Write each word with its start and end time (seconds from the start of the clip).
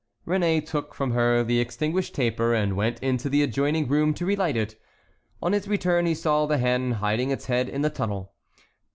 Réné 0.25 0.65
took 0.65 0.95
from 0.95 1.11
her 1.11 1.43
the 1.43 1.59
extinguished 1.59 2.15
taper, 2.15 2.55
and 2.55 2.75
went 2.75 2.99
into 3.03 3.29
the 3.29 3.43
adjoining 3.43 3.87
room 3.87 4.15
to 4.15 4.25
relight 4.25 4.57
it. 4.57 4.81
On 5.43 5.51
his 5.53 5.67
return 5.67 6.07
he 6.07 6.15
saw 6.15 6.47
the 6.47 6.57
hen 6.57 6.93
hiding 6.93 7.29
its 7.29 7.45
head 7.45 7.69
in 7.69 7.83
the 7.83 7.91
tunnel. 7.91 8.33